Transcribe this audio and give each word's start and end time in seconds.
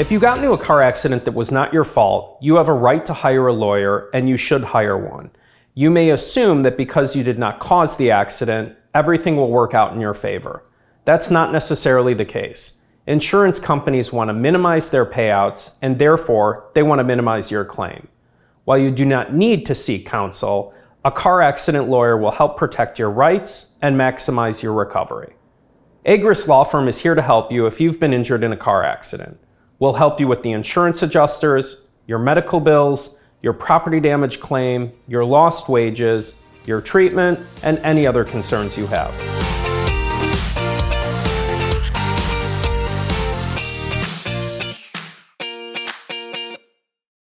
If 0.00 0.10
you 0.10 0.18
got 0.18 0.38
into 0.38 0.52
a 0.52 0.58
car 0.58 0.80
accident 0.80 1.26
that 1.26 1.34
was 1.34 1.50
not 1.50 1.74
your 1.74 1.84
fault, 1.84 2.38
you 2.40 2.54
have 2.54 2.70
a 2.70 2.72
right 2.72 3.04
to 3.04 3.12
hire 3.12 3.48
a 3.48 3.52
lawyer 3.52 4.08
and 4.14 4.30
you 4.30 4.38
should 4.38 4.64
hire 4.64 4.96
one. 4.96 5.30
You 5.74 5.90
may 5.90 6.08
assume 6.08 6.62
that 6.62 6.78
because 6.78 7.14
you 7.14 7.22
did 7.22 7.38
not 7.38 7.60
cause 7.60 7.98
the 7.98 8.10
accident, 8.10 8.78
everything 8.94 9.36
will 9.36 9.50
work 9.50 9.74
out 9.74 9.92
in 9.92 10.00
your 10.00 10.14
favor. 10.14 10.64
That's 11.04 11.30
not 11.30 11.52
necessarily 11.52 12.14
the 12.14 12.24
case. 12.24 12.82
Insurance 13.06 13.60
companies 13.60 14.10
want 14.10 14.30
to 14.30 14.32
minimize 14.32 14.88
their 14.88 15.04
payouts 15.04 15.76
and 15.82 15.98
therefore 15.98 16.70
they 16.72 16.82
want 16.82 17.00
to 17.00 17.04
minimize 17.04 17.50
your 17.50 17.66
claim. 17.66 18.08
While 18.64 18.78
you 18.78 18.90
do 18.90 19.04
not 19.04 19.34
need 19.34 19.66
to 19.66 19.74
seek 19.74 20.06
counsel, 20.06 20.74
a 21.04 21.12
car 21.12 21.42
accident 21.42 21.90
lawyer 21.90 22.16
will 22.16 22.30
help 22.30 22.56
protect 22.56 22.98
your 22.98 23.10
rights 23.10 23.76
and 23.82 24.00
maximize 24.00 24.62
your 24.62 24.72
recovery. 24.72 25.34
Agruss 26.06 26.48
Law 26.48 26.64
Firm 26.64 26.88
is 26.88 27.00
here 27.00 27.14
to 27.14 27.20
help 27.20 27.52
you 27.52 27.66
if 27.66 27.82
you've 27.82 28.00
been 28.00 28.14
injured 28.14 28.42
in 28.42 28.50
a 28.50 28.56
car 28.56 28.82
accident. 28.82 29.38
We'll 29.80 29.94
help 29.94 30.20
you 30.20 30.28
with 30.28 30.42
the 30.42 30.52
insurance 30.52 31.02
adjusters, 31.02 31.88
your 32.06 32.18
medical 32.18 32.60
bills, 32.60 33.18
your 33.40 33.54
property 33.54 33.98
damage 33.98 34.38
claim, 34.38 34.92
your 35.08 35.24
lost 35.24 35.70
wages, 35.70 36.38
your 36.66 36.82
treatment, 36.82 37.40
and 37.62 37.78
any 37.78 38.06
other 38.06 38.22
concerns 38.22 38.76
you 38.76 38.86
have. 38.86 39.39